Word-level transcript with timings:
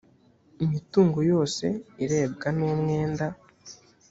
imitungo 0.65 1.19
yose 1.31 1.65
irebwa 2.03 2.47
n 2.57 2.59
umwenda 2.71 3.25